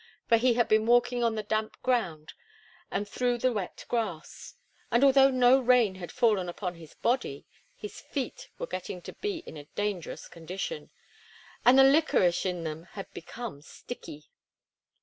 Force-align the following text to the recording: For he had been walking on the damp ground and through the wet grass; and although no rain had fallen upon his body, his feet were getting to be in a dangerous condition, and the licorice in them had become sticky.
For 0.27 0.37
he 0.37 0.55
had 0.55 0.67
been 0.67 0.87
walking 0.87 1.23
on 1.23 1.35
the 1.35 1.43
damp 1.43 1.79
ground 1.83 2.33
and 2.89 3.07
through 3.07 3.37
the 3.37 3.53
wet 3.53 3.85
grass; 3.87 4.55
and 4.89 5.03
although 5.03 5.29
no 5.29 5.59
rain 5.59 5.93
had 5.93 6.11
fallen 6.11 6.49
upon 6.49 6.73
his 6.73 6.95
body, 6.95 7.45
his 7.75 8.01
feet 8.01 8.49
were 8.57 8.65
getting 8.65 9.03
to 9.03 9.13
be 9.13 9.43
in 9.45 9.57
a 9.57 9.65
dangerous 9.75 10.27
condition, 10.27 10.89
and 11.63 11.77
the 11.77 11.83
licorice 11.83 12.47
in 12.47 12.63
them 12.63 12.85
had 12.93 13.13
become 13.13 13.61
sticky. 13.61 14.31